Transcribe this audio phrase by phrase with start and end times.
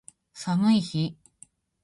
[0.33, 1.15] 寒い日